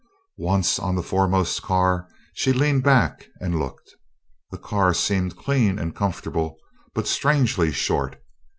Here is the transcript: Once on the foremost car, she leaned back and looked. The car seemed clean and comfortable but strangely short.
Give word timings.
Once 0.39 0.79
on 0.79 0.95
the 0.95 1.03
foremost 1.03 1.61
car, 1.61 2.07
she 2.33 2.51
leaned 2.51 2.83
back 2.83 3.27
and 3.39 3.59
looked. 3.59 3.91
The 4.49 4.57
car 4.57 4.95
seemed 4.95 5.37
clean 5.37 5.77
and 5.77 5.95
comfortable 5.95 6.57
but 6.95 7.07
strangely 7.07 7.71
short. 7.71 8.19